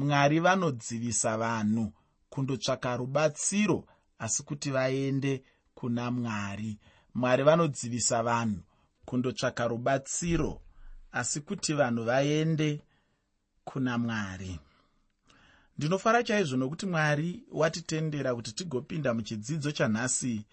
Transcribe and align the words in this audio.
mwari 0.00 0.40
vanodzivisa 0.40 1.36
vanhu 1.38 1.92
kundotsvaka 2.30 2.96
rubatsiro 2.96 3.84
asi 4.18 4.42
kuti 4.42 4.70
vaende 4.70 5.42
kuna 5.74 6.10
mwari. 6.10 6.78
Mwari 7.14 7.42
vanodzivisa 7.42 8.22
vanhu 8.22 8.60
kundotsvaka 9.04 9.68
rubatsiro 9.68 10.62
asi 11.12 11.40
kuti 11.40 11.72
vanhu 11.72 12.04
vaende 12.04 12.80
kuna 13.64 13.98
mwari. 13.98 14.58
Ndinofara 15.78 16.22
chaizvo 16.22 16.56
nokuti 16.56 16.86
mwari 16.86 17.44
watitendera 17.52 18.34
kuti 18.34 18.52
tigopinda 18.52 19.14
muchidzidzo 19.14 19.72
chanhasi 19.72 20.44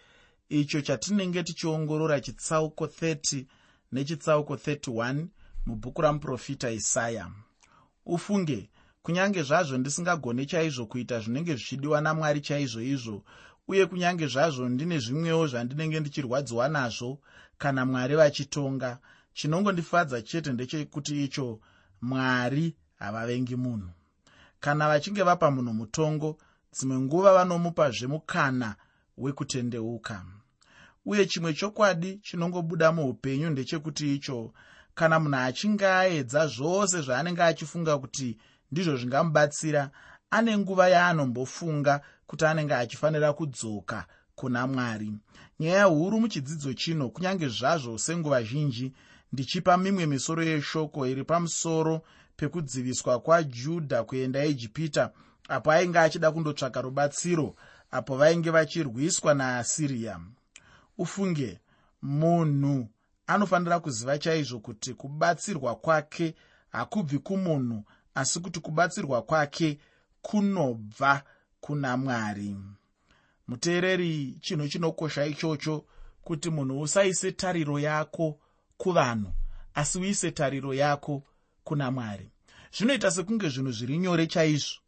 icho 0.49 0.81
chatinenge 0.81 1.43
tichiongorora 1.43 2.21
chitsauko 2.21 2.85
30 2.85 3.45
nechitsauko 3.91 4.55
31 4.55 5.25
mubhuku 5.65 6.01
ramuprofita 6.01 6.71
isaya. 6.71 7.31
Ufunge 8.05 8.69
kunyange 9.07 9.43
zvazvo 9.43 9.77
ndisingagone 9.77 10.45
chaizvo 10.45 10.85
kuita 10.85 11.19
zvinenge 11.19 11.55
zvichidiwa 11.55 12.01
namwari 12.01 12.41
chaizvo 12.41 12.81
izvo 12.81 13.23
uye 13.67 13.85
kunyange 13.85 14.27
zvazvo 14.27 14.69
ndine 14.69 14.99
zvimwewo 14.99 15.47
zvandinenge 15.47 15.99
ndichirwadziwa 15.99 16.67
nazvo 16.69 17.19
kana 17.57 17.85
mwari 17.85 18.15
vachitonga 18.15 18.99
chinongondifadza 19.33 20.21
chete 20.21 20.53
ndechekuti 20.53 21.23
icho 21.23 21.59
mwari 22.01 22.75
havavengi 22.99 23.55
munhu. 23.55 23.89
Kana 24.59 24.87
vachinge 24.87 25.23
vapa 25.23 25.51
munhu 25.51 25.73
mutongo 25.73 26.37
dzimwe 26.73 26.99
nguva 26.99 27.33
vanomupazve 27.33 28.07
mukana 28.07 28.75
wekutendeuka. 29.17 30.25
Uye 31.05 31.25
chimwe 31.25 31.53
chokwadi 31.53 32.17
chinongobuda 32.17 32.91
muupenyu 32.91 33.49
ndechekuti 33.49 34.15
icho 34.15 34.53
kana 34.95 35.19
munhu 35.19 35.37
achinge 35.37 35.87
aedza 35.87 36.47
zvose 36.47 37.01
zvaanenge 37.01 37.43
achifunga 37.43 37.97
kuti 37.97 38.37
ndizvo 38.71 38.97
zvingamubatsira. 38.97 39.89
Ane 40.29 40.57
nguva 40.57 40.89
yaanombofunga 40.89 42.01
kuti 42.27 42.45
anenge 42.45 42.75
achifanira 42.75 43.33
kudzoka 43.33 44.05
kuna 44.35 44.67
mwari. 44.67 45.13
Nyaya 45.59 45.83
huru 45.83 46.19
muchidzidzo 46.19 46.73
chino 46.73 47.09
kunyange 47.09 47.47
zvazvo 47.47 47.97
senguva 47.97 48.43
zhinji 48.43 48.93
ndichipa 49.33 49.77
mimwe 49.77 50.05
misoro 50.05 50.43
yeshoko 50.43 51.07
iri 51.07 51.23
pamusoro 51.23 52.01
pekudziviswa 52.37 53.19
kwajudha 53.19 54.03
kuenda 54.03 54.39
ejipita 54.43 55.11
apo 55.49 55.71
ainge 55.71 55.99
achida 55.99 56.31
kundotsvaka 56.31 56.81
rubatsiro 56.81 57.55
apo 57.91 58.17
vainge 58.17 58.49
vachirwiswa 58.49 59.33
naasiriya 59.33 60.19
ufunge 60.97 61.59
munhu 62.01 62.87
anofanira 63.27 63.79
kuziva 63.79 64.17
chaizvo 64.17 64.59
kuti 64.59 64.93
kubatsirwa 64.93 65.75
kwake 65.75 66.35
hakubvi 66.69 67.19
kumunhu 67.19 67.83
asi 68.17 68.39
kuti 68.39 68.59
kubatsirwa 68.59 69.21
kwake 69.21 69.79
kunobva 70.21 71.23
kuna 71.61 71.97
mwari. 71.97 72.55
Muteereri 73.47 74.37
chinhu 74.41 74.67
chinokosha 74.67 75.25
ichocho 75.25 75.85
kuti 76.23 76.49
munhu 76.49 76.81
usaise 76.81 77.31
tariro 77.31 77.79
yako 77.79 78.39
kuvanhu 78.77 79.33
asi 79.73 79.99
uise 79.99 80.31
tariro 80.31 80.73
yako 80.73 81.23
kuna 81.63 81.91
mwari. 81.91 82.31
Zvinoita 82.77 83.11
sekunge 83.11 83.49
zvinhu 83.49 83.71
zviri 83.71 83.97
nyore 83.97 84.27
chaizvo 84.27 84.79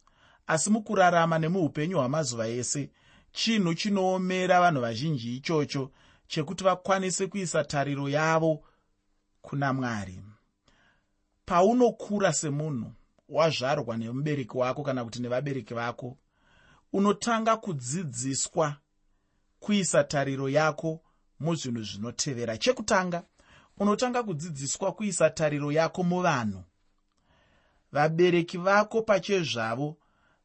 asi 0.46 0.70
mukurarama 0.70 1.38
nemuupenyu 1.38 1.96
hwamazuva 1.96 2.48
ese 2.48 2.90
chinhu 3.32 3.74
chinoomera 3.74 4.60
vanhu 4.60 4.80
vazhinji 4.80 5.36
ichocho 5.36 5.90
chekuti 6.28 6.64
vakwanise 6.64 7.26
kuisa 7.26 7.64
tariro 7.64 8.08
yavo 8.08 8.64
kuna 9.42 9.72
mwari. 9.72 10.22
Paunokura 11.46 12.32
semunhu 12.32 12.92
wazvarwa 13.30 13.96
nemubereki 13.96 14.58
wako 14.58 14.82
kana 14.82 15.04
kuti 15.04 15.20
nevabereki 15.22 15.74
vako 15.74 16.18
unotanga 16.92 17.56
kudzidziswa 17.56 18.76
kuisa 19.60 20.04
tariro 20.04 20.48
yako 20.48 21.00
muzvinhu 21.40 21.82
zvinotevera. 21.82 22.58
Chekutanga 22.58 23.22
unotanga 23.78 24.22
kudzidziswa 24.22 24.92
kuisa 24.92 25.30
tariro 25.30 25.72
yako 25.72 26.02
muvanhu. 26.02 26.62
Vabereki 27.92 28.58
vako 28.58 29.02
pachezvavo 29.02 29.96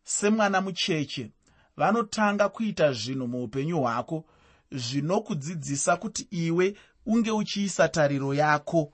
semwana 0.03 0.61
mucheche 0.61 1.31
vanotanga 1.77 2.49
kuita 2.49 2.93
zvinhu 2.93 3.27
muupenyu 3.27 3.79
hwako 3.79 4.25
zvinokudzidzisa 4.71 5.97
kuti 5.97 6.27
iwe 6.31 6.77
unge 7.05 7.31
uchiisa 7.31 7.87
tariro 7.89 8.33
yako 8.33 8.93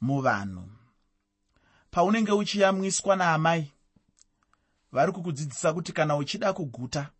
muvanhu 0.00 0.68
paunenge 1.94 2.32
uchiyamwiswa 2.32 3.16
naamai 3.16 3.72
vari 4.92 5.12
kukudzidzisa 5.12 5.72
kuti 5.72 5.92
kana 5.92 6.16
uchida 6.16 6.52
kuguta 6.52 7.10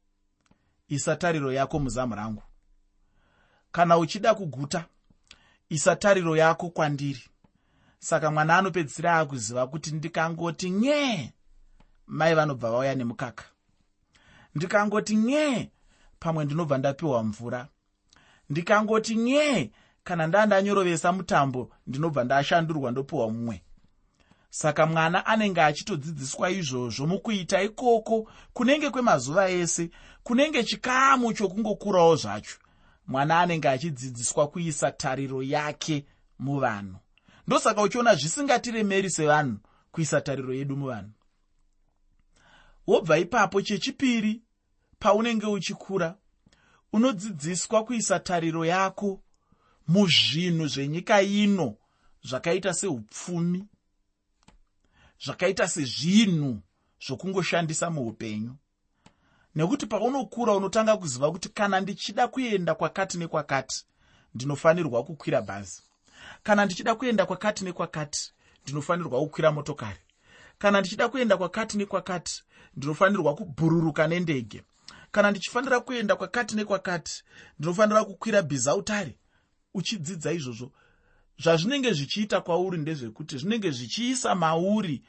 isa 0.89 1.17
tariro 1.17 1.53
yako 1.53 1.79
muzamu 1.79 2.15
rangu. 2.15 2.43
Kana 3.73 3.99
uchida 3.99 4.35
kuguta 4.35 4.85
isa 5.69 5.97
tariro 5.97 6.37
yako 6.37 6.71
kwandiri. 6.71 7.23
Saka 7.99 8.31
mwana 8.31 8.59
anopedzisira 8.59 9.19
akuziva 9.19 9.67
kuti 9.67 9.91
ndikangoti 9.93 10.71
nyee 10.71 11.33
mai 12.07 12.35
vanobva 12.35 12.71
vauya 12.71 12.95
nemukaka. 12.95 13.45
Ndikangoti 14.55 15.17
nyee 15.17 15.71
pamwe 16.19 16.45
ndinobva 16.45 16.79
ndapiwa 16.79 17.25
mvura. 17.25 17.69
Ndikangoti 18.51 19.15
nyee 19.17 19.71
kana 20.05 20.27
ndandanyorovesa 20.27 21.13
mutambo 21.13 21.71
ndinobva 21.87 22.25
ndashandurwa 22.25 22.91
ndopiwa 22.91 23.31
mumwe 23.31 23.63
saka 24.55 24.87
mwana 24.87 25.27
anenge 25.27 25.63
achitodzidziswa 25.63 26.51
izvozvo 26.51 27.07
mukuita 27.07 27.63
ikoko 27.63 28.31
kunenge 28.53 28.91
kwemazuva 28.91 29.51
ese 29.51 29.91
kunenge 30.23 30.65
chikamu 30.65 31.33
chokungokurawo 31.33 32.17
zvacho. 32.17 32.57
Mwana 33.07 33.41
anenge 33.41 33.69
achidzidziswa 33.69 34.49
kuisa 34.49 34.91
tariro 34.91 35.43
yake 35.43 36.05
muvanhu. 36.39 36.97
Ndosaka 37.47 37.83
uchiona 37.83 38.15
zvisingatiremeri 38.15 39.11
sevanhu 39.11 39.59
kuisa 39.93 40.21
tariro 40.21 40.55
yedu 40.55 40.77
muvanhu. 40.77 41.11
Wobva 42.87 43.19
ipapo 43.19 43.63
chechipiri 43.63 44.43
paunenge 44.99 45.47
uchikura 45.47 46.17
unodzidziswa 46.93 47.85
kuisa 47.85 48.21
tariro 48.21 48.65
yako 48.65 49.21
muzvinhu 49.89 50.67
zvenyika 50.67 51.23
ino 51.23 51.75
zvakaita 52.25 52.75
seupfumi 52.75 53.65
zvakaita 55.25 55.69
sezvinhu 55.69 56.63
zvokungoshandisa 57.07 57.91
muupenyu. 57.91 58.57
Nekuti 59.55 59.87
paunokura 59.87 60.53
unotanga 60.53 60.97
kuziva 60.97 61.33
kuti 61.33 61.49
kana 61.49 61.81
ndichida 61.81 62.29
kuenda 62.29 62.75
kwakati 62.75 63.19
nekwakati 63.19 63.85
ndinofanirwa 64.35 65.05
kukwira 65.05 65.43
bhazi. 65.43 65.83
Kana 66.43 66.65
ndichida 66.65 66.95
kuenda 66.95 67.27
kwakati 67.27 67.65
nekwakati 67.65 68.33
ndinofanirwa 68.63 69.21
kukwira 69.21 69.53
motokari. 69.53 70.01
Kana 70.59 70.81
ndichida 70.81 71.09
kuenda 71.09 71.37
kwakati 71.37 71.77
nekwakati 71.79 72.43
ndinofanirwa 72.77 73.35
kubhururuka 73.35 74.09
nendege. 74.09 74.63
Kana 75.11 75.31
ndichifanira 75.31 75.81
kuenda 75.81 76.17
kwakati 76.17 76.57
nekwakati 76.57 77.23
ndinofanira 77.59 78.05
kukwira 78.05 78.43
bhizautari 78.43 79.19
uchidzidza 79.75 80.33
izvozvo. 80.33 80.73
Zvazvinenge 81.39 81.93
zvichiita 81.93 82.41
kwauri 82.41 82.79
ndezvekuti 82.79 83.39
zvinenge 83.39 83.71
zvichiisa 83.71 84.35
mauri 84.35 85.03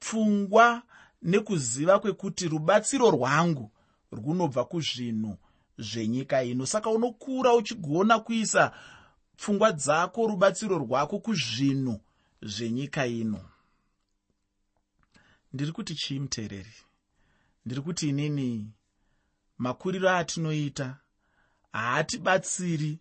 pfungwa 0.00 0.82
nekuziva 1.22 1.98
kwekuti 1.98 2.48
rubatsiro 2.48 3.10
rwangu 3.10 3.70
runobva 4.12 4.64
kuzvinhu 4.64 5.38
zvenyika 5.78 6.42
ino. 6.42 6.66
Saka 6.66 6.90
unokura 6.90 7.54
uchigona 7.54 8.18
kuisa 8.18 8.72
pfungwa 9.36 9.72
dzako 9.72 10.26
rubatsiro 10.26 10.78
rwako 10.78 11.18
kuzvinhu 11.18 12.00
zvenyika 12.42 13.06
ino. 13.06 13.40
Ndiri 15.52 15.72
kuti 15.72 15.94
chii 15.94 16.18
muteereri 16.20 16.74
ndiri 17.66 17.80
kuti 17.80 18.08
inini 18.08 18.72
makuriro 19.58 20.10
atinoita 20.10 20.96
haatibatsiri 21.72 22.98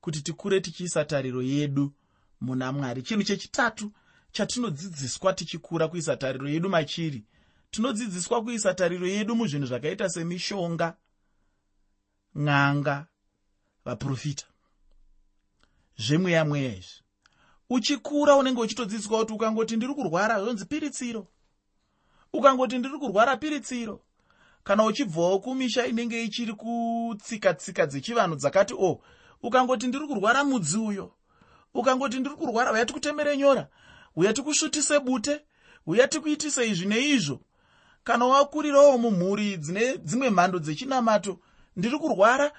kuti 0.00 0.22
tikure 0.22 0.60
tichiisa 0.60 1.04
tariro 1.04 1.42
yedu 1.42 1.92
muna 2.40 2.72
mwari. 2.72 3.02
Chinhu 3.02 3.22
chechitatu 3.22 3.92
chatinodzidziswa 4.32 5.32
tichikura 5.32 5.88
kuisa 5.88 6.16
tariro 6.16 6.48
yedu 6.48 6.68
machiri. 6.68 7.24
Tinodzidziswa 7.70 8.42
kuisa 8.42 8.74
tariro 8.74 9.06
yedu 9.06 9.36
muzvinhu 9.36 9.66
zvakaita 9.66 10.08
semishonga 10.08 10.96
n'anga 12.34 13.06
vaprofita. 13.84 14.46
Zvemweya 15.98 16.44
mweya 16.44 16.76
izvi 16.76 17.00
uchikura 17.70 18.36
unenge 18.36 18.60
uchitodzidziswa 18.60 19.18
kuti 19.18 19.32
ukangoti 19.32 19.76
ndiri 19.76 19.94
kurwara 19.94 20.40
zvonzi 20.40 20.64
piritsiro. 20.64 21.26
Ukangoti 22.32 22.78
ndiri 22.78 22.98
kurwara 22.98 23.36
piritsiro. 23.36 24.00
Kana 24.64 24.84
uchibvawo 24.84 25.38
kumisha 25.38 25.86
inenge 25.86 26.24
ichiri 26.24 26.52
kutsika 26.52 27.54
tsika 27.54 27.86
dzechivanhu 27.86 28.36
dzakati 28.36 28.74
o 28.74 28.86
oh, 28.86 29.02
ukangoti 29.42 29.86
ndiri 29.86 30.06
kurwara 30.06 30.44
mudzi 30.44 30.78
uyo 30.78 31.12
ukangoti 31.74 32.20
ndiri 32.20 32.36
kurwara 32.36 32.72
uya 32.72 32.86
tikutemere 32.86 33.36
nyora 33.36 33.68
uya 34.16 34.32
tikusvutise 34.32 35.00
bute? 35.00 35.40
Uya 35.86 36.08
tikuitise 36.08 36.68
izvi 36.70 36.86
neizvo? 36.86 37.40
Kana 38.04 38.24
wakurirawo 38.24 38.98
mumhuri 38.98 39.56
dzine 39.56 39.98
dzimwe 39.98 40.30
mhando 40.30 40.58
dzechinamato 40.58 41.40
ndiri 41.76 41.98
kurwara? 41.98 42.52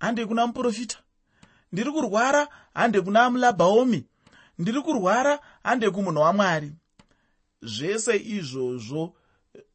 Hande 0.00 0.26
kuna 0.26 0.46
muprofita. 0.46 0.98
Ndiri 1.72 1.92
kurwara? 1.92 2.48
Hande 2.74 3.00
kuna 3.00 3.30
mulabhaomi 3.30 4.06
ndiri 4.58 4.82
kurwara? 4.82 5.40
Hande 5.62 5.90
kumunhu 5.90 6.20
wamwari 6.20 6.72
zvese 7.62 8.16
izvozvo 8.16 9.14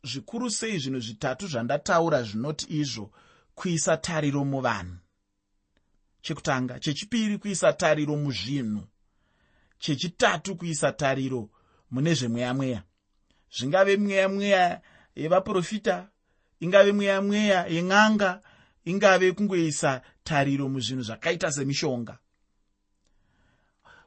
zvikuru 0.04 0.52
sei 0.52 0.80
zvinhu 0.80 1.00
zvitatu 1.00 1.48
zvandataura 1.48 2.24
zvinoti 2.24 2.66
izvo 2.70 3.12
kuisa 3.56 3.98
tariro 3.98 4.46
muvanhu. 4.46 4.98
Chekutanga 6.22 6.80
chechipiri 6.80 7.38
kuisa 7.38 7.74
tariro 7.74 8.16
muzvinhu 8.16 8.84
chechitatu 9.84 10.56
kuisa 10.56 10.92
tariro 10.92 11.50
mune 11.92 12.14
zvemweya 12.14 12.54
mweya 12.54 12.84
zvingave 13.58 13.98
mweya 13.98 14.30
mweya 14.30 14.82
yevaprofita 15.16 16.10
ingave 16.60 16.92
mweya 16.92 17.22
mweya 17.22 17.68
yen'anga 17.68 18.42
ingave 18.86 19.32
kungoisa 19.32 20.02
tariro 20.24 20.70
muzvinhu 20.70 21.04
zvakaita 21.04 21.52
semishonga. 21.52 22.18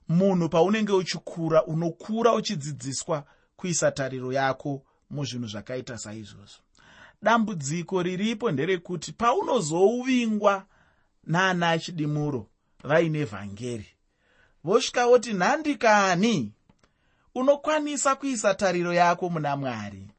Munhu 0.08 0.49
paunenge 0.49 0.93
uchikura 0.93 1.64
unokura 1.64 2.34
uchidzidziswa 2.34 3.26
kuisa 3.56 3.93
tariro 3.93 4.32
yako 4.32 4.82
muzvinhu 5.11 5.46
zvakaita 5.46 5.99
saizvozvo. 5.99 6.61
Dambudziko 7.23 8.02
riripo 8.02 8.50
nderekuti 8.50 9.12
paunozouvingwa 9.12 10.67
naana 11.25 11.78
chidimuro 11.78 12.49
vaine 12.84 13.25
vhangeri 13.25 13.96
vosvika 14.67 15.07
voti 15.07 15.33
nhandikani 15.33 16.53
unokwanisa 17.35 18.15
kuisa 18.17 18.55
tariro 18.55 18.93
yako 18.93 19.31
muna 19.31 19.57
mwari. 19.57 20.11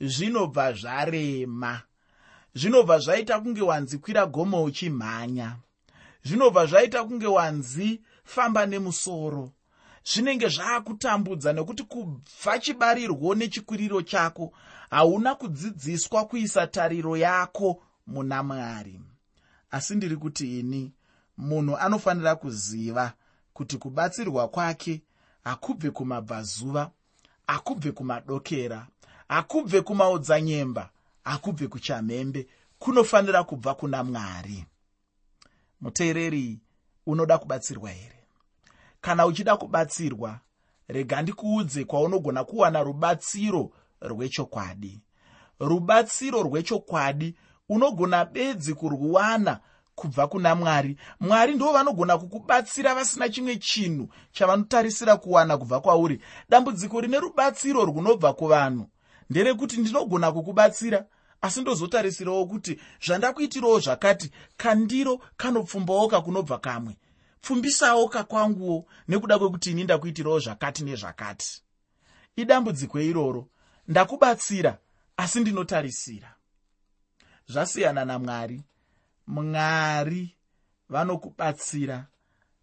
Zvinobva 0.00 0.72
zvarema. 0.72 1.82
Zvinobva 2.54 2.98
zvaita 2.98 3.40
kunge 3.40 3.62
wanzikwira 3.62 4.26
gomo 4.26 4.64
uchimhanya. 4.64 5.56
Zvinobva 6.24 6.66
zvaita 6.66 7.04
kunge 7.04 7.26
wanzi 7.26 8.00
famba 8.24 8.66
nemusoro. 8.66 9.52
Zvinenge 10.04 10.48
zvaakutambudza 10.48 11.52
nekuti 11.52 11.82
kubva 11.82 12.58
chibarirwo 12.58 13.34
nechikwiriro 13.34 14.02
chako 14.02 14.52
hauna 14.90 15.34
kudzidziswa 15.34 16.24
kuisa 16.24 16.66
tariro 16.66 17.16
yako 17.16 17.82
muna 18.06 18.42
mwari. 18.42 19.00
Asi 19.70 19.94
ndiri 19.94 20.16
kuti 20.16 20.60
ini 20.60 20.92
munhu 21.36 21.76
anofanira 21.76 22.36
kuziva 22.36 23.12
kuti 23.58 23.78
kubatsirwa 23.78 24.48
kwake 24.48 25.02
hakubve 25.44 25.90
kumabvazuva 25.90 26.90
hakubve 27.46 27.92
kumadokera 27.92 28.86
hakubve 29.28 29.80
kumaodzanyemba 29.80 30.90
hakubve 31.24 31.68
kuchamhembe 31.68 32.46
kunofanira 32.78 33.44
kubva 33.44 33.74
kuna 33.74 34.04
mwari. 34.04 34.64
Muteereri 35.80 36.60
unoda 37.06 37.38
kubatsirwa 37.38 37.90
here? 37.90 38.24
Kana 39.00 39.26
uchida 39.26 39.56
kubatsirwa 39.56 40.40
rega 40.88 41.22
ndikuudze 41.22 41.84
kwaunogona 41.84 42.44
kuwana 42.44 42.82
rubatsiro 42.82 43.70
rwechokwadi. 44.00 45.00
Rubatsiro 45.60 46.42
rwechokwadi 46.42 47.34
unogona 47.68 48.24
bedzi 48.24 48.74
kurwana 48.74 49.60
kubva 49.98 50.28
kuna 50.28 50.54
mwari. 50.54 50.96
Mwari 51.20 51.54
ndo 51.54 51.72
vanogona 51.72 52.18
kukubatsira 52.18 52.94
vasina 52.94 53.28
chimwe 53.28 53.56
chinhu 53.56 54.08
chavanotarisira 54.32 55.16
kuwana 55.16 55.58
kubva 55.58 55.80
kwauri. 55.80 56.20
Dambudziko 56.48 57.00
rine 57.00 57.18
rubatsiro 57.20 57.84
runobva 57.84 58.32
kuvanhu. 58.32 58.88
Nderekuti 59.30 59.76
ndinogona 59.76 60.32
kukubatsira 60.32 61.04
asi 61.40 61.60
ndozotarisirawo 61.60 62.46
kuti 62.46 62.80
zvandakuitirawo 63.04 63.80
zvakati 63.80 64.30
kandiro 64.56 65.20
kanopfumbawo 65.36 66.08
kakunobva 66.08 66.58
kamwe. 66.58 66.96
Pfumbisawo 67.40 68.08
kakwanguwo 68.08 68.86
nekuda 69.08 69.38
kwekuti 69.38 69.70
ini 69.70 69.84
ndakuitirawo 69.84 70.38
zvakati 70.38 70.84
nezvakati. 70.84 71.62
Idambudziko 72.36 73.00
iroro 73.00 73.48
ndakubatsira 73.88 74.78
asi 75.16 75.40
ndinotarisira. 75.40 76.34
Zvasiyana 77.48 78.04
namwari 78.04 78.62
mwari 79.28 80.36
vanokubatsira. 80.88 82.06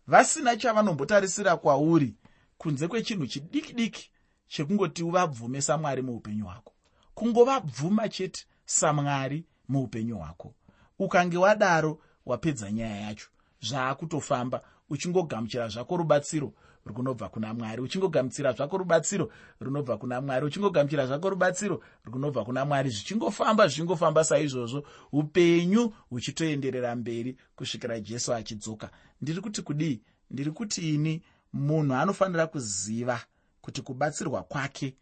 Vasina 0.08 0.58
chavanombotarisira 0.58 1.58
kwauri 1.58 2.16
kunze 2.58 2.88
kwechinhu 2.88 3.28
chidiki 3.28 3.74
diki 3.74 4.12
chekungoti 4.48 5.04
uvabvume 5.04 5.62
samwari 5.62 6.02
muupenyu 6.02 6.46
hwako. 6.46 6.74
Kungovabvuma 7.14 8.10
chete 8.10 8.46
samwari 8.66 9.46
muupenyu 9.68 10.18
hwako. 10.18 10.54
Ukange 11.00 11.38
wadaro 11.38 12.02
wapedza 12.26 12.72
nyaya 12.72 13.02
yacho. 13.02 13.30
Zvaakutofamba 13.62 14.62
uchingogamuchira 14.90 15.68
zvako 15.68 15.98
rubatsiro 15.98 16.54
runobva 16.86 17.30
kuna 17.30 17.54
mwari 17.54 17.82
uchingogamuchira 17.82 18.54
zvako 18.54 18.78
rubatsiro 18.78 19.32
runobva 19.60 19.98
kuna 19.98 20.22
mwari 20.22 20.46
uchingogamuchira 20.46 21.08
zvako 21.08 21.30
rubatsiro 21.30 21.82
runobva 22.06 22.46
kuna 22.46 22.66
mwari 22.66 22.90
zvichingofamba 22.90 23.68
zvichingofamba 23.68 24.24
saizvozvo. 24.24 24.84
Upenyu 25.12 25.94
huchitoenderera 26.10 26.96
mberi 26.96 27.38
kusvikira 27.56 28.00
jesu 28.00 28.34
achidzoka. 28.34 28.90
Ndiri 29.22 29.42
kuti 29.42 29.62
kudii? 29.62 30.02
Ndiri 30.32 30.52
kuti 30.52 30.94
ini 30.96 31.24
munhu 31.54 31.94
anofanira 31.96 32.48
kuziva 32.48 33.22
kuti 33.62 33.82
kubatsirwa 33.82 34.44
kwake 34.44 34.96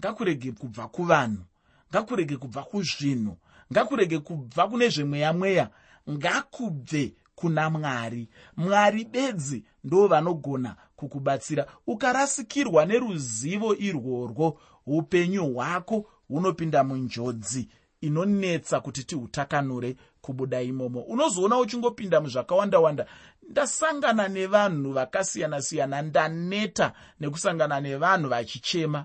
ngakurege 0.00 0.52
kubva 0.52 0.88
kuvanhu 0.88 1.44
ngakurege 1.90 2.36
kubva 2.36 2.62
kuzvinhu 2.62 3.36
ngakurege 3.72 4.18
kubva 4.18 4.68
kune 4.68 4.88
zvemweya 4.88 5.32
mweya 5.32 5.70
ngakubve 6.10 7.14
kuna 7.34 7.70
mwari. 7.70 8.28
Mwari 8.56 9.04
bedzi 9.04 9.64
ndo 9.84 10.06
vanogona 10.06 10.76
kukubatsira 11.00 11.66
ukarasikirwa 11.86 12.84
neruzivo 12.86 13.74
irworwo. 13.74 14.58
Upenyu 14.86 15.54
hwako 15.54 16.06
hunopinda 16.28 16.84
munjodzi 16.84 17.68
inonetsa 18.00 18.80
kuti 18.80 19.04
tihutakanure 19.04 19.96
kubuda 20.20 20.62
imomo. 20.62 21.00
Unozoona 21.00 21.58
uchingopinda 21.58 22.20
muzvakawanda-wanda. 22.20 23.06
Ndasangana 23.50 24.28
nevanhu 24.28 24.92
vakasiyana-siyana 24.92 26.02
ndaneta 26.02 26.92
nekusangana 27.20 27.80
nevanhu 27.80 28.28
vachichema. 28.28 29.04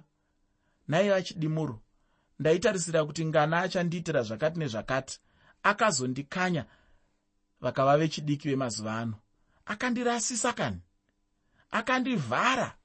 Nai 0.88 1.09
vachidimuro 1.09 1.81
ndaitarisira 2.39 3.06
kuti 3.06 3.25
ngana 3.25 3.59
achandiitira 3.59 4.24
zvakati 4.24 4.59
nezvakati 4.59 5.20
akazondikanya 5.63 6.65
vakava 7.62 7.98
vechidiki 7.98 8.50
vemazuva 8.50 8.98
ano. 8.98 9.15
Akandirasisa 9.65 10.53
kani 10.53 10.81
akandivhara. 11.72 12.75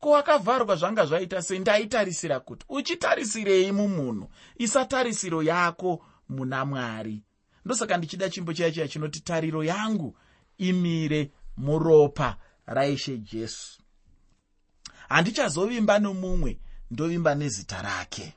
Ko 0.00 0.10
wakavharwa 0.10 0.76
zvanga 0.76 1.06
zvaita 1.06 1.42
sei? 1.42 1.58
Ndaitarisira 1.58 2.40
kuti 2.40 2.66
uchitarisirei 2.68 3.72
mumunhu? 3.72 4.30
Isa 4.58 4.84
tarisiro 4.84 5.42
yako 5.42 6.04
muna 6.28 6.64
mwari. 6.64 7.22
Ndosaka 7.64 7.96
ndichida 7.96 8.30
chimbo 8.30 8.52
chiya 8.52 8.72
chiya 8.72 8.88
chinoti 8.88 9.20
tariro 9.20 9.64
yangu 9.64 10.18
imire 10.58 11.30
muropa 11.56 12.36
raishe 12.66 13.18
jesu. 13.18 13.82
Handichazovimba 15.08 15.98
nomumwe 15.98 16.58
ndovimba 16.90 17.34
nezita 17.34 17.82
rake. 17.82 18.34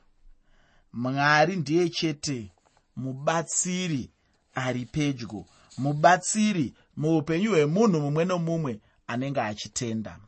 Mwari 0.92 1.56
ndiye 1.56 1.88
chete 1.88 2.52
mubatsiri 2.96 4.10
ari 4.54 4.86
pedyo 4.86 5.44
mubatsiri 5.78 6.74
muupenyu 6.96 7.50
hwemunhu 7.50 8.00
mumwe 8.00 8.24
nomumwe 8.24 8.80
anenge 9.12 9.40
achitenda. 9.40 10.18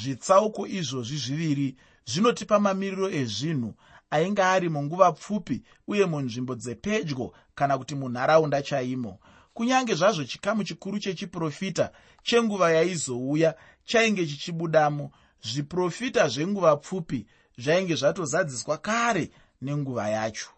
Zvitsauko 0.00 0.66
izvozvi 0.66 1.16
zviviri 1.16 1.76
zvinotipa 2.06 2.58
mamiriro 2.58 3.10
ezvinhu. 3.10 3.74
Ainge 4.10 4.42
ari 4.42 4.68
munguva 4.68 5.12
pfupi 5.12 5.62
uye 5.86 6.06
munzvimbo 6.06 6.54
dzepedyo 6.54 7.32
kana 7.54 7.78
kuti 7.78 7.94
munharaunda 7.94 8.62
chaimo. 8.62 9.18
Kunyange 9.54 9.94
zvazvo 9.94 10.24
chikamu 10.24 10.64
chikuru 10.64 10.98
chechiprofita 10.98 11.92
chenguva 12.22 12.72
yaizouya 12.72 13.54
chainge 13.84 14.26
chichibudamo. 14.26 15.10
Zviprofita 15.42 16.28
zvenguva 16.28 16.76
pfupi 16.76 17.26
zvainge 17.58 17.94
zvatozadziswa 17.94 18.78
kare 18.78 19.30
nenguva 19.62 20.08
yacho. 20.08 20.50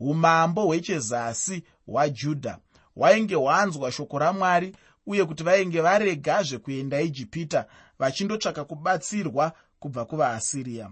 Umambo 0.00 0.66
hwechezasi 0.66 1.62
hwajudha 1.86 2.58
hwainge 2.94 3.34
hwanzwa 3.34 3.92
shoko 3.92 4.18
ramwari 4.18 4.76
uye 5.06 5.24
kuti 5.24 5.42
vainge 5.44 5.80
varegazve 5.80 6.58
kuenda 6.58 7.00
ijipita 7.00 7.66
vachindotsvaka 7.98 8.64
kubatsirwa 8.64 9.52
kubva 9.78 10.04
kuvaasiriya 10.04 10.90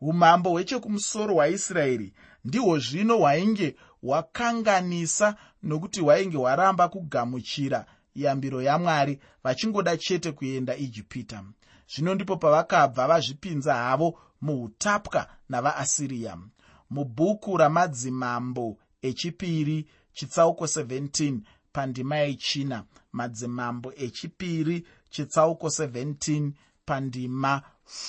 umambo 0.00 0.50
hwechekumusoro 0.50 1.34
hwaisraeri 1.34 2.12
ndihwo 2.44 2.78
zvino 2.78 3.16
hwainge 3.18 3.76
hwakanganisa 4.02 5.36
nokuti 5.62 6.00
hwainge 6.00 6.36
hwaramba 6.36 6.88
kugamuchira 6.88 7.86
yambiro 8.14 8.62
yamwari 8.62 9.20
vachingoda 9.44 9.96
chete 9.96 10.32
kuenda 10.32 10.76
ijipita. 10.76 11.44
Zvino 11.94 12.14
ndipo 12.14 12.36
pavakabva 12.36 13.06
vazvipinza 13.06 13.74
havo 13.74 14.18
muutapwa 14.40 15.26
navaasiriya 15.48 16.38
mubhuku 16.90 17.56
ramadzimambo 17.56 18.78
echipiri 19.02 19.86
chitsauko 20.12 20.64
17 20.64 21.38
pandima 21.72 22.16
yechina 22.16 22.84
madzimambo 23.12 23.92
echipiri 23.96 24.86
chitsauko 25.10 25.66
17 25.66 26.50
pandima 26.86 27.62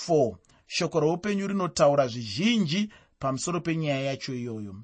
4 0.07 0.35
shoko 0.67 0.99
roupenyu 0.99 1.47
rinotaura 1.47 2.07
zvizhinji 2.07 2.91
pamusoro 3.19 3.61
penyaya 3.61 4.01
yacho 4.01 4.33
iyoyo. 4.33 4.75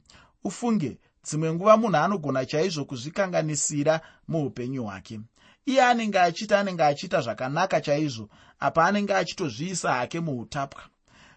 Ufunge 0.44 0.98
dzimwe 1.24 1.54
nguva 1.54 1.78
munhu 1.78 1.98
anogona 1.98 2.46
chaizvo 2.46 2.86
kuzvikanganisira 2.86 4.02
muupenyu 4.28 4.84
hwake. 4.84 5.20
Iye 5.66 5.84
anenge 5.84 6.20
achiita 6.20 6.60
anenge 6.60 6.84
achiita 6.84 7.22
zvakanaka 7.22 7.82
chaizvo 7.82 8.30
apa 8.60 8.86
anenge 8.86 9.14
achitozviisa 9.14 9.94
hake 9.94 10.20
muutapwa 10.20 10.82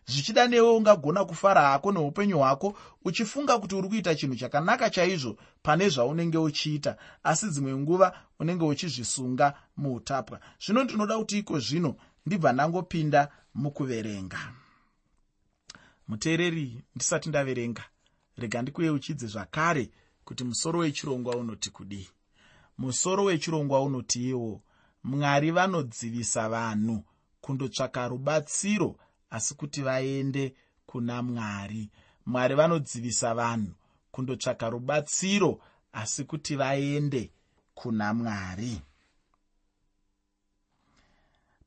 zvichida 0.06 0.48
newe 0.48 0.70
ungagona 0.70 1.24
kufara 1.24 1.60
hako 1.60 1.92
neupenyu 1.92 2.38
hwako 2.38 2.78
uchifunga 3.04 3.58
kuti 3.58 3.74
uri 3.74 3.88
kuita 3.88 4.14
chinhu 4.14 4.36
chakanaka 4.36 4.90
chaizvo 4.90 5.36
pane 5.62 5.88
zvaunenge 5.88 6.38
uchiita 6.38 6.96
asi 7.22 7.46
dzimwe 7.46 7.76
nguva 7.76 8.18
unenge 8.38 8.64
uchizvisunga 8.64 9.54
muutapwa. 9.76 10.40
Zvino 10.66 10.84
ndinoda 10.84 11.18
kuti 11.18 11.38
iko 11.38 11.58
zvino 11.58 11.96
ndibva 12.26 12.52
ndangopinda 12.52 13.28
mukuverenga. 13.54 14.38
Muteereri 16.08 16.84
ndisati 16.94 17.28
ndaverenga 17.28 17.84
rega 18.36 18.62
ndikuyeuchidze 18.62 19.26
zvakare 19.26 19.90
kuti 20.24 20.44
musoro 20.44 20.78
wechirongwa 20.78 21.36
unoti 21.36 21.70
kudii. 21.70 22.08
Musoro 22.78 23.24
wechirongwa 23.24 23.82
unoti 23.82 24.28
iwo. 24.28 24.62
Mwari 25.04 25.50
vanodzivisa 25.50 26.48
vanhu 26.48 27.04
kundotsvaka 27.40 28.08
rubatsiro 28.08 28.96
asi 29.32 29.54
kuti 29.54 29.82
vaende 29.82 30.54
kuna 30.86 31.22
mwari. 31.22 31.90
Mwari 32.26 32.54
vanodzivisa 32.54 33.34
vanhu 33.34 33.72
kundotsvaka 34.12 34.70
rubatsiro 34.70 35.60
asi 35.92 36.24
kuti 36.24 36.56
vaende 36.56 37.30
kuna 37.74 38.14
mwari. 38.14 38.80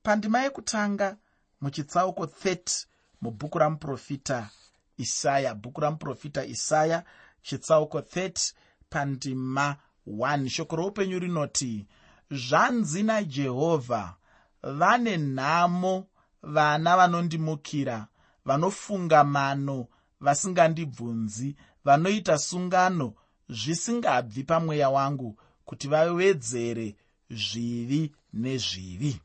Pandima 0.04 0.40
yekutanga 0.44 1.18
muchitsauko 1.62 2.24
30 2.26 2.86
mubhuku 3.22 3.60
ramuprofita 3.60 4.50
isaya 4.98 5.56
bhuku 5.56 5.82
ramuprofita 5.82 6.46
isaya 6.46 7.04
chitsauko 7.42 8.00
30 8.00 8.54
pandima 8.90 9.76
1 10.08 10.50
shoko 10.50 10.76
roupenyu 10.76 11.20
rinoti 11.20 11.88
zvanzi 12.32 13.04
najehovha 13.04 14.16
vane 14.64 15.18
nhamo 15.18 16.08
vana 16.46 16.98
vanondimukira 16.98 18.08
vanofunga 18.46 19.24
mano 19.24 19.88
vasingandibvunzi 20.20 21.56
vanoita 21.86 22.38
sungano 22.38 23.14
zvisingabvi 23.50 24.44
pamweya 24.44 24.90
wangu 24.90 25.40
kuti 25.66 25.88
vawedzere 25.88 26.96
zvivi 27.30 28.12
nezvivi. 28.34 29.22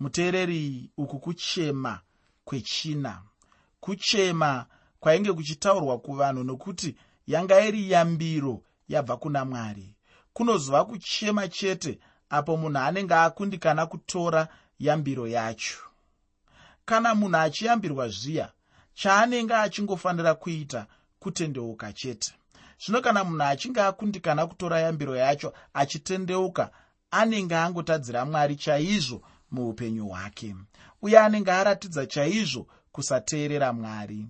Muteereri 0.00 0.90
uku 0.96 1.18
kuchema 1.18 2.00
kwechina. 2.44 3.22
Kuchema 3.80 4.66
kwainge 5.00 5.32
kuchitaurwa 5.32 5.98
kuvanhu 5.98 6.44
nokuti 6.44 6.96
yanga 7.26 7.64
iri 7.66 7.90
yambiro 7.90 8.62
yabva 8.88 9.16
kuna 9.16 9.44
mwari. 9.44 9.94
Kunozova 10.32 10.84
kuchema 10.84 11.48
chete 11.48 11.98
apo 12.30 12.56
munhu 12.56 12.78
anenge 12.78 13.14
akundikana 13.14 13.86
kutora 13.86 14.48
yambiro 14.78 15.28
yacho. 15.28 15.78
Kana 16.84 17.14
munhu 17.14 17.36
achiyambirwa 17.36 18.08
zviya 18.08 18.52
chaanenge 18.94 19.54
achingofanira 19.54 20.34
kuita 20.34 20.86
kutendeuka 21.18 21.92
chete. 21.92 22.32
Zvino 22.82 23.00
kana 23.00 23.24
munhu 23.24 23.42
achinge 23.42 23.80
akundikana 23.80 24.46
kutora 24.46 24.80
yambiro 24.80 25.16
yacho 25.16 25.52
achitendeuka 25.74 26.70
anenge 27.10 27.56
angotadzira 27.56 28.24
mwari 28.24 28.56
chaizvo 28.56 29.22
muupenyu 29.50 30.08
hwake. 30.08 30.54
Uye 31.02 31.18
anenge 31.18 31.52
aratidza 31.52 32.06
chaizvo 32.06 32.66
kusateerera 32.92 33.72
mwari. 33.72 34.26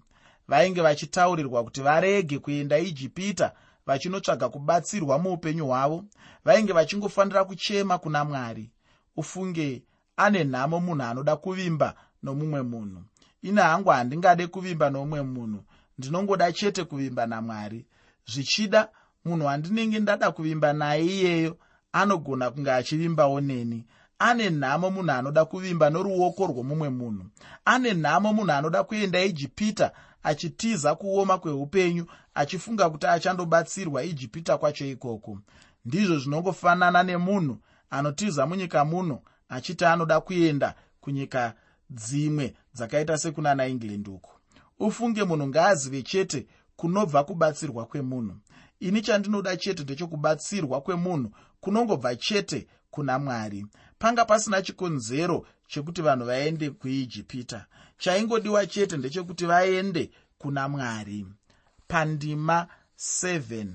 Vainge 0.49 0.81
vachitaurirwa 0.81 1.65
kuti 1.65 1.81
varege 1.81 2.39
kuenda 2.39 2.79
ijipita 2.79 3.53
vachinotsvaga 3.87 4.49
kubatsirwa 4.49 5.19
muupenyu 5.19 5.67
hwavo. 5.67 6.05
Vainge 6.45 6.73
vachingofanira 6.73 7.45
kuchema 7.45 7.99
kuna 7.99 8.25
mwari. 8.25 8.71
Ufunge 9.17 9.83
ane 10.17 10.45
nhamo 10.45 10.81
munhu 10.81 11.03
anoda 11.05 11.37
kuvimba 11.37 11.95
nomumwe 12.23 12.63
munhu. 12.63 13.03
Ine 13.43 13.61
hangu 13.63 13.89
handingade 13.91 14.47
kuvimba 14.47 14.91
nomumwe 14.91 15.23
munhu 15.23 15.65
ndinongoda 15.99 16.53
chete 16.53 16.85
kuvimba 16.85 17.27
namwari. 17.27 17.87
Zvichida 18.27 18.89
munhu 19.25 19.47
wandinenge 19.47 19.99
ndada 20.01 20.31
kuvimba 20.31 20.73
naye 20.73 21.05
iyeyo 21.07 21.57
anogona 21.93 22.51
kunge 22.51 22.73
achivimbawo 22.73 23.41
neni. 23.41 23.87
Ane 24.19 24.51
nhamo 24.51 24.91
munhu 24.91 25.11
anoda 25.13 25.45
kuvimba 25.45 25.91
noruoko 25.91 26.47
rwomumwe 26.47 26.89
munhu. 26.89 27.25
Ane 27.65 27.95
nhamo 27.95 28.33
munhu 28.33 28.53
anoda 28.53 28.85
kuenda 28.85 29.25
ijipita 29.25 29.91
achitiza 30.23 30.95
kuoma 30.95 31.39
kweupenyu 31.39 32.07
achifunga 32.35 32.91
kuti 32.91 33.07
achandobatsirwa 33.07 34.05
ijipita 34.05 34.59
kwacho 34.59 34.87
ikoko. 34.87 35.39
Ndizvo 35.85 36.19
zvinongofanana 36.19 37.03
nemunhu 37.03 37.59
anotiza 37.91 38.47
munyika 38.47 38.85
muno 38.85 39.21
achiti 39.49 39.85
anoda 39.85 40.21
kuenda 40.21 40.75
kunyika 41.01 41.55
dzimwe 41.91 42.55
dzakaita 42.75 43.19
sekunana 43.19 43.67
england 43.67 44.09
uku 44.09 44.37
ufunge 44.79 45.25
munhu 45.25 45.47
ngaazive 45.47 46.03
chete 46.03 46.47
kunobva 46.77 47.25
kubatsirwa 47.25 47.87
kwemunhu. 47.87 48.37
Ini 48.81 49.03
chandinoda 49.03 49.57
chete 49.57 49.83
ndechokubatsirwa 49.83 50.81
kwemunhu 50.81 51.31
kunongobva 51.61 52.17
chete 52.17 52.67
kuna 52.91 53.19
mwari. 53.19 53.67
Panga 53.99 54.25
pasina 54.25 54.63
chikonzero 54.63 55.47
chekuti 55.67 56.03
vanhu 56.03 56.25
vaende 56.27 56.71
kuijipita. 56.71 57.67
Chaingodiwa 57.99 58.67
chete 58.67 58.97
ndechekuti 58.97 59.47
vaende 59.47 60.11
kuna 60.39 60.69
mwari. 60.69 61.27
Pandima 61.89 62.69
7 62.99 63.67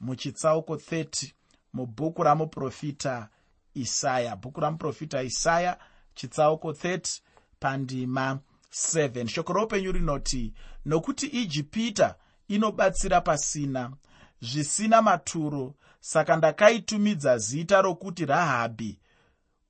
muchitsauko 0.00 0.74
30 0.74 1.32
mubhuku 1.72 2.22
ramuprofita 2.22 3.28
isaya 3.74 4.36
bhuku 4.36 4.60
ramuprofita 4.60 5.22
isaya 5.22 5.78
chitsauko 6.14 6.70
30 6.70 7.20
pandima 7.60 8.38
7 8.70 9.26
shoko 9.28 9.52
roupenyu 9.52 9.92
rinoti 9.92 10.52
nokuti 10.86 11.26
ijipita 11.26 12.14
inobatsira 12.48 13.20
pasina 13.20 13.92
zvisina 14.40 15.02
maturo 15.02 15.74
saka 16.00 16.36
ndakaitumidza 16.36 17.38
zita 17.38 17.82
rokuti 17.82 18.26
rahabhi 18.26 18.98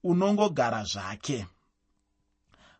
unongogara 0.04 0.84
zvake. 0.84 1.46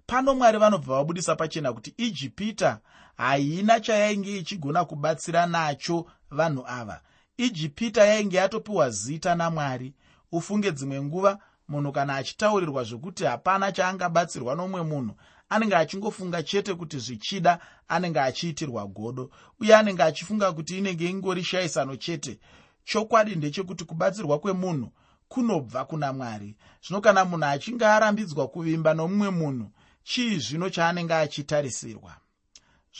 Pano 0.07 0.35
mwari 0.35 0.59
vanobva 0.59 0.95
vabudisa 0.97 1.37
pachena 1.37 1.73
kuti 1.73 1.95
ijipita 1.97 2.81
haina 3.17 3.81
chayainge 3.81 4.39
ichigona 4.39 4.85
kubatsira 4.85 5.47
nacho 5.47 6.07
vanhu 6.31 6.65
ava. 6.67 7.01
Ijipita 7.37 8.05
yainge 8.05 8.37
yatopiwa 8.37 8.91
zita 8.91 9.35
namwari 9.35 9.95
ufunge 10.37 10.73
dzimwe 10.73 11.03
nguva 11.03 11.39
munhu 11.69 11.93
kana 11.93 12.17
achitaurirwa 12.17 12.85
zvokuti 12.85 13.25
hapana 13.25 13.73
chaangabatsirwa 13.73 14.55
nomumwe 14.55 14.83
munhu 14.83 15.15
anenge 15.49 15.77
achingofunga 15.77 16.43
chete 16.43 16.75
kuti 16.75 16.99
zvichida 16.99 17.59
anenge 17.89 18.21
achiitirwa 18.21 18.87
godo 18.87 19.31
uye 19.61 19.77
anenge 19.77 20.03
achifunga 20.03 20.53
kuti 20.53 20.79
inenge 20.79 21.09
ingori 21.11 21.45
shayisano 21.45 21.97
chete. 21.97 22.39
Chokwadi 22.85 23.37
ndechekuti 23.37 23.85
kubatsirwa 23.85 24.39
kwemunhu 24.39 24.93
kunobva 25.29 25.85
kuna 25.85 26.13
mwari. 26.13 26.57
Zvino 26.87 27.01
kana 27.01 27.25
munhu 27.25 27.45
achinge 27.47 27.87
arambidzwa 27.87 28.49
kuvimba 28.49 28.95
nomumwe 28.95 29.31
munhu 29.31 29.71
chii 30.03 30.39
zvino 30.39 30.71
chaanenge 30.71 31.15
achitarisirwa? 31.15 32.17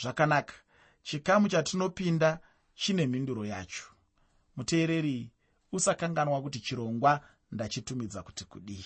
Zvakanaka. 0.01 0.53
Chikamu 1.03 1.47
chatinopinda 1.47 2.39
chine 2.75 3.07
mhinduro 3.07 3.45
yacho. 3.45 3.83
Muteereri 4.55 5.31
usakanganwa 5.71 6.41
kuti 6.41 6.59
chirongwa 6.59 7.21
ndachitumidza 7.51 8.23
kuti 8.23 8.45
kudii. 8.45 8.85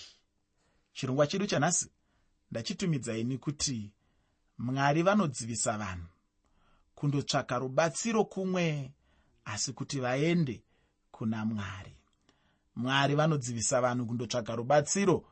Chirongwa 0.92 1.26
chedu 1.26 1.46
chanhasi 1.46 1.90
ndachitumidza 2.50 3.16
ini 3.16 3.38
kuti 3.38 3.92
mwari 4.58 5.02
vanodzivisa 5.02 5.78
vanhu 5.78 6.06
kundotsvaka 6.94 7.58
rubatsiro 7.58 8.24
kumwe 8.24 8.92
asi 9.44 9.72
kuti 9.72 10.00
vaende 10.00 10.62
kuna 11.10 11.44
mwari. 11.44 11.96
Mwari 12.76 13.14
vanodzivisa 13.14 13.80
vanhu 13.80 14.06
kundotsvaga 14.06 14.54
rubatsiro 14.56 15.24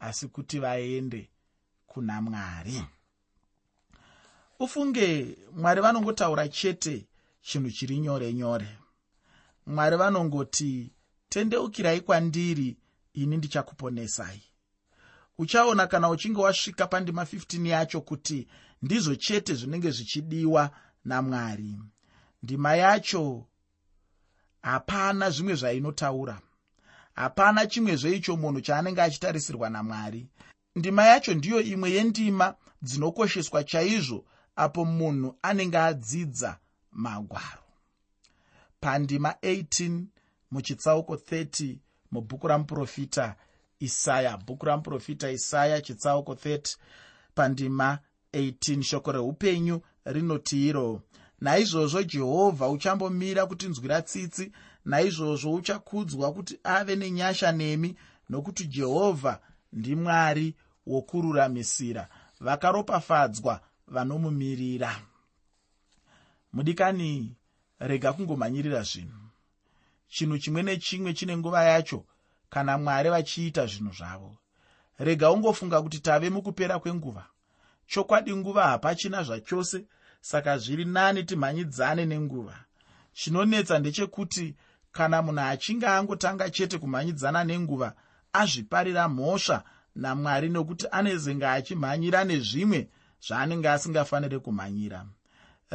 asi 0.00 0.28
kuti 0.28 0.58
vaende 0.58 1.30
kuna 1.86 2.22
mwari. 2.22 2.84
Ufunge 4.58 5.36
mwari 5.52 5.80
vanongotaura 5.80 6.48
chete 6.48 7.06
chinhu 7.42 7.70
chiri 7.70 7.98
nyore 7.98 8.32
nyore 8.34 8.78
mwari 9.66 9.96
vanongoti 9.96 10.92
tendeukirai 11.28 12.00
kwandiri 12.00 12.76
ini 13.12 13.36
ndichakuponesai. 13.36 14.42
Uchaona 15.38 15.86
kana 15.86 16.08
uchinge 16.10 16.40
wasvika 16.40 16.86
pandima 16.86 17.24
15 17.24 17.68
yacho 17.68 18.00
kuti 18.00 18.48
ndizvo 18.82 19.14
chete 19.14 19.54
zvinenge 19.54 19.90
zvichidiwa 19.90 20.70
namwari 21.04 21.78
ndima 22.42 22.76
yacho 22.76 23.46
hapana 24.62 25.30
zvimwe 25.30 25.54
zvainotaura. 25.54 26.40
Hapana 27.14 27.66
chimwe 27.66 27.96
zveicho 27.96 28.36
munhu 28.36 28.60
chaanenge 28.60 29.02
achitarisirwa 29.02 29.70
namwari 29.70 30.28
ndima 30.76 31.04
yacho 31.04 31.34
ndiyo 31.34 31.60
imwe 31.60 31.90
yendima 31.90 32.54
dzinokosheswa 32.82 33.64
chaizvo 33.64 34.24
apo 34.56 34.84
munhu 34.84 35.38
anenge 35.42 35.78
adzidza 35.78 36.58
magwaro 36.92 37.61
pandima 38.82 39.30
18 39.42 40.04
muchitsauko 40.50 41.14
30 41.14 41.76
mubhuku 42.12 42.48
ramuprofita 42.48 43.36
isaya. 43.80 44.36
Bhuku 44.36 44.66
ramuprofita 44.66 45.30
isaya 45.30 45.80
chitsauko 45.80 46.32
30 46.34 46.76
pandima 47.34 47.98
18 48.32 48.82
shoko 48.82 49.12
reupenyu 49.12 49.80
rinoti 50.04 50.68
iro 50.68 51.02
naizvozvo 51.40 52.02
jehovha 52.02 52.68
uchambomira 52.68 53.46
kutinzwira 53.46 54.02
tsitsi 54.02 54.52
naizvozvo 54.84 55.54
uchakudzwa 55.54 56.32
kuti 56.32 56.58
ave 56.64 56.96
nenyasha 56.96 57.52
nemi 57.52 57.96
nokuti 58.28 58.66
jehovha 58.66 59.40
ndimwari 59.72 60.54
wokururamisira 60.86 62.08
vakaropafadzwa 62.40 63.60
vanomumirira 63.86 64.96
mudikani 66.52 67.36
rega 67.86 68.12
kungomhanyirira 68.12 68.82
zvinhu. 68.82 69.22
Chinhu 70.08 70.38
chimwe 70.38 70.62
nechimwe 70.62 71.14
chine 71.14 71.36
nguva 71.36 71.64
yacho 71.64 72.04
kana 72.50 72.78
mwari 72.78 73.10
vachiita 73.10 73.66
zvinhu 73.66 73.92
zvavo. 73.92 74.36
Rega 74.98 75.30
ungofunga 75.30 75.82
kuti 75.82 75.98
tave 75.98 76.30
mukupera 76.30 76.78
kwenguva. 76.78 77.26
Chokwadi 77.86 78.36
nguva 78.36 78.62
hapachina 78.62 79.22
zvachose 79.22 79.86
saka 80.20 80.58
zviri 80.58 80.84
nani 80.84 81.24
timhanyidzane 81.24 82.04
nenguva. 82.06 82.56
Chinonetsa 83.12 83.78
ndechekuti 83.78 84.54
kana 84.92 85.22
munhu 85.22 85.40
achinge 85.40 85.86
angotanga 85.86 86.50
chete 86.50 86.78
kumhanyidzana 86.78 87.44
nenguva 87.44 87.94
azviparira 88.32 89.08
mhosva 89.08 89.64
namwari 89.94 90.48
nokuti 90.48 90.86
anezenga 90.90 91.52
achimhanyira 91.52 92.24
nezvimwe 92.24 92.88
zvaanenge 93.26 93.68
asingafaniri 93.68 94.38
kumhanyira 94.38 95.06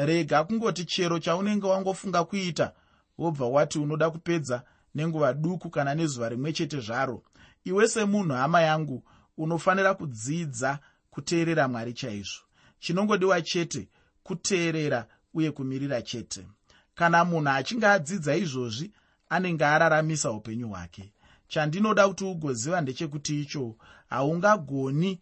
rega 0.06 0.44
kungoti 0.44 0.86
chero 0.86 1.20
chaunenge 1.20 1.68
wangofunga 1.68 2.24
kuita 2.24 2.74
wobva 3.18 3.46
wati 3.46 3.80
unoda 3.80 4.10
kupedza 4.10 4.64
nenguva 4.96 5.34
duku 5.34 5.70
kana 5.70 5.96
nezuva 5.96 6.30
rimwe 6.30 6.54
chete 6.54 6.80
zvaro. 6.80 7.24
Iwe 7.64 7.88
semunhu 7.88 8.34
hama 8.34 8.62
yangu 8.62 9.04
unofanira 9.38 9.94
kudzidza 9.94 10.80
kuteerera 11.10 11.68
mwari 11.68 11.94
chaizvo. 11.94 12.42
Chinongodiwa 12.80 13.42
chete 13.42 13.90
kuteerera 14.24 15.08
uye 15.34 15.52
kumirira 15.52 16.02
chete. 16.02 16.48
Kana 16.96 17.26
munhu 17.26 17.50
achinge 17.50 17.88
adzidza 17.88 18.36
izvozvi 18.36 18.92
anenge 19.30 19.66
araramisa 19.66 20.32
upenyu 20.32 20.70
hwake. 20.70 21.14
Chandinoda 21.48 22.08
kuti 22.08 22.24
ugoziva 22.24 22.82
ndechekuti 22.82 23.42
icho 23.42 23.76
haungagoni 24.10 25.22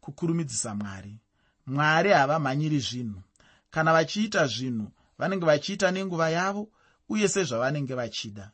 kukurumidzisa 0.00 0.74
mwari. 0.74 1.18
Mwari 1.66 2.10
havamhanyiri 2.10 2.78
zvinhu 2.78 3.22
kana 3.70 3.92
vachiita 3.92 4.46
zvinhu 4.46 4.92
vanenge 5.18 5.46
vachiita 5.46 5.90
nenguva 5.90 6.30
yavo 6.30 6.68
uye 7.08 7.28
sezvavanenge 7.28 7.94
vachida. 7.94 8.50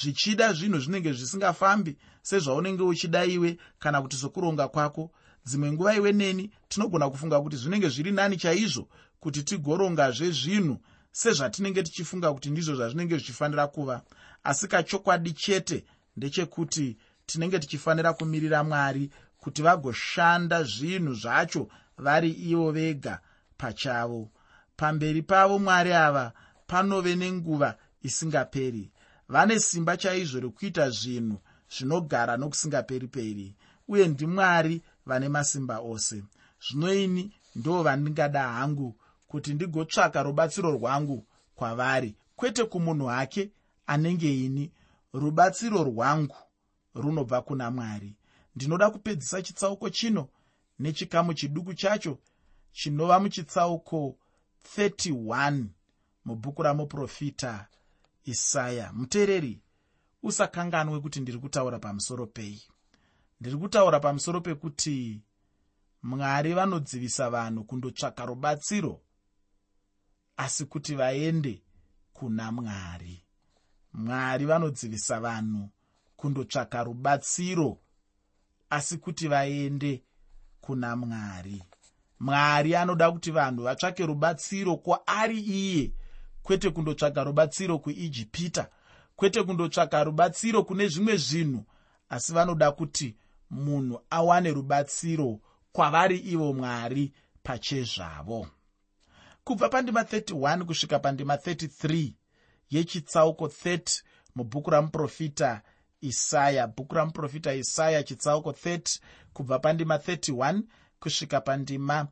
Zvichida 0.00 0.52
zvinhu 0.52 0.78
zvinenge 0.78 1.12
zvisingafambi 1.12 1.96
sezvaunenge 2.22 2.82
uchida 2.82 3.24
iwe 3.24 3.58
kana 3.78 4.02
kuti 4.02 4.16
sokuronga 4.16 4.68
kwako. 4.68 5.10
Dzimwe 5.46 5.72
nguva 5.72 5.94
iwe 5.94 6.12
neni 6.12 6.50
tinogona 6.68 7.10
kufunga 7.10 7.40
kuti 7.40 7.56
zvinenge 7.56 7.88
zviri 7.88 8.12
nani 8.12 8.36
chaizvo 8.36 8.88
kuti 9.20 9.42
tigorongazve 9.42 10.30
zvinhu 10.30 10.78
sezvatinenge 11.12 11.82
tichifunga 11.82 12.32
kuti 12.32 12.50
ndizvo 12.50 12.74
zvazvinenge 12.74 13.16
zvichifanira 13.16 13.66
kuva. 13.66 14.02
Asi 14.44 14.68
kachokwadi 14.68 15.32
chete 15.32 15.84
ndechekuti 16.16 16.96
tinenge 17.26 17.58
tichifanira 17.58 18.12
kumirira 18.12 18.64
mwari 18.64 19.10
kuti 19.38 19.62
vagoshanda 19.62 20.62
zvinhu 20.62 21.14
zvacho 21.14 21.68
vari 21.98 22.30
ivo 22.30 22.72
vega 22.72 23.20
pachavo 23.58 24.30
pamberi 24.76 25.22
pavo 25.22 25.58
mwari 25.58 25.92
ava 25.92 26.32
panove 26.66 27.14
nenguva 27.16 27.78
isingaperi. 28.02 28.90
Vane 29.28 29.60
simba 29.60 29.96
chaizvo 29.96 30.40
rekuita 30.40 30.90
zvinhu 30.90 31.38
zvinogara 31.74 32.36
nokusingaperi-peri 32.36 33.54
uye 33.88 34.08
ndimwari 34.08 34.82
vane 35.06 35.28
masimba 35.28 35.80
ose. 35.80 36.24
Zvino 36.64 36.94
ini 36.94 37.32
ndo 37.54 37.82
vandingada 37.82 38.48
hangu 38.48 38.96
kuti 39.28 39.54
ndigotsvaka 39.54 40.22
rubatsiro 40.22 40.70
rwangu 40.70 41.26
kwavari 41.54 42.14
kwete 42.36 42.64
kumunhu 42.64 43.06
hake 43.06 43.50
anenge 43.86 44.44
ini 44.44 44.72
rubatsiro 45.12 45.84
rwangu 45.84 46.36
runobva 46.94 47.42
kuna 47.42 47.70
mwari. 47.70 48.16
Ndinoda 48.56 48.90
kupedzisa 48.90 49.42
chitsauko 49.42 49.90
chino 49.90 50.28
nechikamu 50.78 51.34
chiduku 51.34 51.74
chacho 51.74 52.18
chinova 52.72 53.20
muchitsauko 53.20 54.16
31 54.76 55.64
mubhuku 56.24 56.62
ramuprofita 56.62 57.66
isaya. 58.24 58.92
Muteereri 58.92 59.62
usakanganwe 60.22 61.00
kuti 61.00 61.20
ndiri 61.20 61.38
kutaura 61.38 61.78
pamusoro 61.78 62.26
pei. 62.26 62.62
Ndiri 63.40 63.56
kutaura 63.56 64.00
pamusoro 64.00 64.40
pekuti 64.40 65.22
mwari 66.02 66.54
vanodzivisa 66.54 67.30
vanhu 67.30 67.64
kundotsvaka 67.64 68.26
rubatsiro 68.26 69.00
asi 70.36 70.64
kuti 70.64 70.94
vaende 70.94 71.62
kuna 72.12 72.52
mwari. 72.52 73.24
Mwari 73.92 74.46
vanodzivisa 74.46 75.20
vanhu 75.20 75.70
kundotsvaka 76.16 76.84
rubatsiro 76.84 77.78
asi 78.70 78.98
kuti 78.98 79.28
vaende 79.28 80.04
kuna 80.60 80.96
mwari 80.96 81.62
mwari 82.24 82.76
anoda 82.76 83.12
kuti 83.12 83.30
vanhu 83.30 83.62
vatsvake 83.62 84.06
rubatsiro 84.06 84.76
kwaari 84.76 85.40
iye. 85.40 85.92
Kwete 86.42 86.70
kundotsvaga 86.70 87.24
rubatsiro 87.24 87.78
kuijipita 87.78 88.68
kwete 89.16 89.42
kundotsvaga 89.42 90.04
rubatsiro 90.04 90.64
kune 90.64 90.88
zvimwe 90.88 91.16
zvinhu 91.16 91.64
asi 92.08 92.32
vanoda 92.32 92.72
kuti 92.72 93.16
munhu 93.50 94.00
awane 94.10 94.50
rubatsiro 94.52 95.40
kwavari 95.72 96.18
ivo 96.18 96.52
mwari 96.52 97.12
pachezvavo. 97.42 98.46
Kubva 99.44 99.68
pandima 99.68 100.02
31 100.02 100.64
kusvika 100.64 100.98
pandima 100.98 101.34
33 101.34 102.12
yechitsauko 102.70 103.46
30 103.46 104.02
mubhuku 104.34 104.70
ramuprofita 104.70 105.62
isaya 106.00 106.66
bhuku 106.66 106.94
ramuprofita 106.94 107.54
isaya 107.54 108.02
chitsauko 108.02 108.50
30 108.50 109.00
kubva 109.32 109.58
pandima 109.58 109.96
31 109.96 110.62
kusvika 111.04 111.40
pandima 111.40 112.06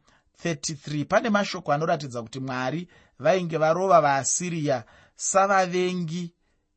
33 0.44 1.04
pane 1.04 1.30
mashoko 1.30 1.72
anoratidza 1.72 2.22
kuti 2.22 2.40
mwari 2.40 2.88
vainge 3.18 3.56
varova 3.58 4.00
vaasiriya 4.00 4.84
savavengi 5.16 6.34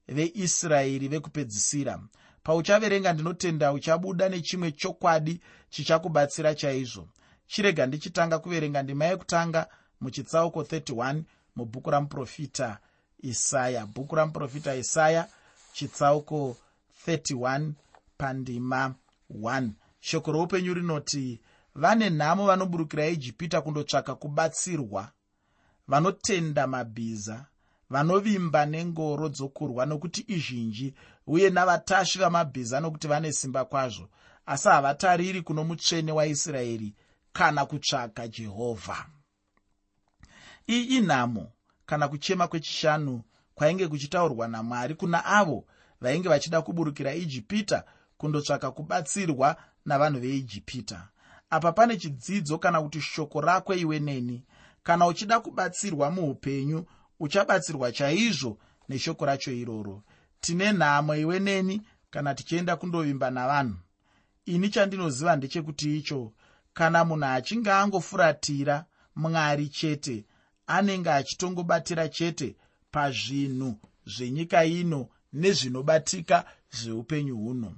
veisraeri 0.08 1.08
vekupedzisira. 1.08 1.99
Pauchaverenga 2.43 3.13
ndinotenda 3.13 3.73
uchabuda 3.73 4.30
nechimwe 4.30 4.71
chokwadi 4.71 5.41
chichakubatsira 5.69 6.56
chaizvo. 6.56 7.08
Chirega 7.47 7.86
ndichitanga 7.86 8.39
kuverenga 8.39 8.84
ndima 8.84 9.06
yekutanga 9.06 9.67
muchitsauko 10.01 10.62
31 10.62 11.23
mubhuku 11.56 11.89
ramuprofita 11.91 12.78
isaya. 13.19 13.86
Bhuku 13.86 14.15
ramuprofita 14.15 14.75
isaya 14.75 15.28
chitsauko 15.73 16.58
31 17.08 17.71
pandima 18.17 18.95
1 19.32 19.69
shoko 19.99 20.32
roupenyu 20.32 20.73
rinoti 20.73 21.41
vane 21.76 22.10
nhamo 22.10 22.46
vanoburukira 22.46 23.08
ijipita 23.08 23.62
kundotsvaka 23.62 24.16
kubatsirwa 24.16 25.12
vanotenda 25.88 26.68
mabhiza 26.68 27.46
vanovimba 27.90 28.66
nengoro 28.66 29.30
dzokurwa 29.30 29.86
nokuti 29.86 30.26
izhinji 30.28 30.94
uye 31.28 31.50
navatasvi 31.50 32.20
vamabhiza 32.20 32.80
nokuti 32.80 33.08
vane 33.08 33.32
simba 33.34 33.66
kwazvo 33.66 34.10
asi 34.46 34.68
havatariri 34.68 35.42
kuno 35.42 35.64
mutsvene 35.64 36.12
waisraeri 36.12 36.94
kana 37.34 37.66
kutsvaka 37.66 38.28
jehovha 38.28 39.06
iyi 40.68 40.98
inhamo 40.98 41.52
kana 41.86 42.08
kuchema 42.08 42.48
kwechishanu 42.48 43.22
kwainge 43.56 43.88
kuchitaurwa 43.88 44.48
namwari 44.48 44.96
kuna 44.96 45.26
avo 45.26 45.66
vainge 46.02 46.30
vachida 46.30 46.62
kuburukira 46.62 47.14
ijipita 47.14 47.84
kundotsvaka 48.18 48.72
kubatsirwa 48.72 49.56
navanhu 49.86 50.20
veijipita 50.20 51.08
apa 51.56 51.72
pane 51.72 51.98
chidzidzo 51.98 52.58
kana 52.58 52.82
kuti 52.82 53.02
shoko 53.02 53.41
rakwe 53.41 53.80
iwe 53.80 54.00
neni? 54.00 54.44
Kana 54.84 55.08
uchida 55.08 55.39
kubatsirwa 55.39 56.12
muupenyu 56.12 56.86
uchabatsirwa 57.20 57.91
chaizvo 57.91 58.58
neshoko 58.89 59.26
racho 59.26 59.52
iroro. 59.52 60.04
Tine 60.39 60.72
nhamo 60.72 61.15
iwe 61.15 61.39
neni 61.39 61.82
kana 62.10 62.36
tichienda 62.36 62.76
kundovimba 62.76 63.32
navanhu. 63.32 63.76
Ini 64.46 64.70
chandinoziva 64.70 65.36
ndechekuti 65.36 65.98
icho 65.98 66.34
kana 66.74 67.06
munhu 67.06 67.26
achinge 67.26 67.72
angofuratira 67.72 68.86
mwari 69.15 69.70
chete 69.70 70.26
anenge 70.68 71.10
achitongobatira 71.10 72.10
chete 72.10 72.56
pazvinhu 72.91 73.80
zvenyika 74.06 74.65
ino 74.65 75.10
nezvinobatika 75.34 76.46
zveupenyu 76.72 77.38
huno. 77.38 77.76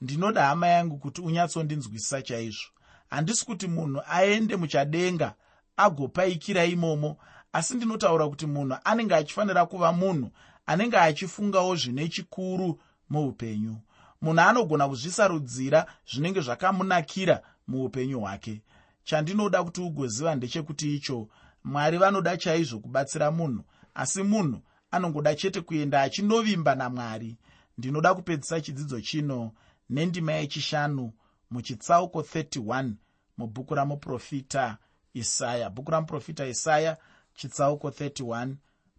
Ndinoda 0.00 0.46
hama 0.46 0.66
yangu 0.68 0.98
kuti 0.98 1.20
unyatsondinzwisisa 1.20 2.22
chaizvo 2.22 2.70
handisi 3.10 3.46
kuti 3.46 3.66
munhu 3.68 4.02
aende 4.08 4.56
muchadenga 4.56 5.34
agopaikira 5.76 6.64
imomo 6.64 7.16
asi 7.52 7.74
ndinotaura 7.74 8.28
kuti 8.28 8.46
munhu 8.46 8.76
anenge 8.84 9.14
achifanira 9.14 9.66
kuva 9.66 9.92
munhu 9.92 10.30
anenge 10.66 10.96
achifungawo 10.96 11.76
zvine 11.76 12.08
chikuru 12.08 12.80
muupenyu. 13.10 13.76
Munhu 14.22 14.40
anogona 14.40 14.88
kuzvisarudzira 14.88 15.86
zvinenge 16.10 16.40
zvakamunakira 16.40 17.42
muupenyu 17.68 18.20
hwake. 18.20 18.62
Chandinoda 19.04 19.64
kuti 19.64 19.80
ugoziva 19.80 20.34
ndechekuti 20.34 20.96
icho 20.96 21.28
mwari 21.64 21.98
vanoda 21.98 22.36
chaizvo 22.36 22.78
kubatsira 22.78 23.30
munhu 23.30 23.64
asi 23.94 24.22
munhu 24.22 24.62
anongoda 24.90 25.34
chete 25.34 25.60
kuenda 25.60 26.02
achinovimba 26.02 26.74
namwari. 26.74 27.36
Ndinoda 27.78 28.14
kupedzisa 28.14 28.60
chidzidzo 28.60 29.00
chino 29.00 29.52
nendima 29.90 30.32
yechishanu 30.32 31.12
muchitsauko 31.50 32.20
31 32.20 32.92
mubhuku 33.38 33.74
ramuprofita 33.74 34.78
isaya. 35.14 35.70
Bhuku 35.70 35.90
ramuprofita 35.90 36.46
isaya 36.46 36.96
chitsauko 37.34 37.88
31 37.88 38.54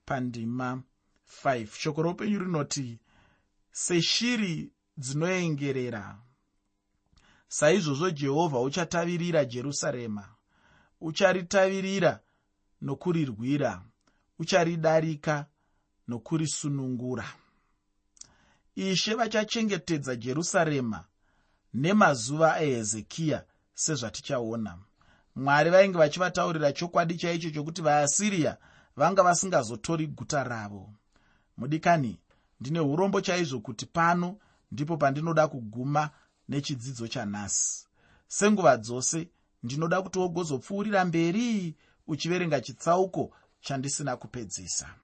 pandima 0.06 0.84
5 1.44 1.68
shoko 1.68 2.02
roupenyu 2.02 2.40
rinoti 2.40 3.00
seshiri 3.72 4.72
dzinoengerera. 4.98 6.18
Saizvozvo 7.48 8.10
jehovha 8.12 8.60
uchatavirira 8.60 9.46
jerusarema. 9.46 10.30
Ucharitavirira 11.02 12.20
nokurirwira. 12.82 13.84
Ucharidarika 14.40 15.46
nokurisunungura. 16.08 17.26
Ishe 18.76 19.14
vachachengetedza 19.14 20.16
jerusarema 20.16 21.06
nemazuva 21.74 22.56
ahezekiya 22.56 23.44
sezvatichaona. 23.74 24.78
Mwari 25.36 25.70
vainge 25.70 25.98
vachivataurira 25.98 26.72
chokwadi 26.74 27.16
chaicho 27.16 27.50
chokuti 27.50 27.82
vaasiriya 27.82 28.58
vanga 28.96 29.24
vasingazotori 29.24 30.08
guta 30.08 30.44
ravo. 30.44 30.94
Mudikani 31.58 32.20
ndine 32.60 32.80
urombo 32.80 33.22
chaizvo 33.22 33.60
kuti 33.60 33.86
pano 33.86 34.38
ndipo 34.72 34.98
pandinoda 34.98 35.48
kuguma 35.48 36.10
nechidzidzo 36.50 37.08
chanhasi. 37.08 37.88
Senguva 38.28 38.78
dzose 38.78 39.30
ndinoda 39.64 40.02
kuti 40.02 40.20
wogozopfuurira 40.20 41.06
mberi 41.06 41.76
uchiverenga 42.08 42.62
chitsauko 42.62 43.34
chandisina 43.62 44.18
kupedzisa 44.18 44.94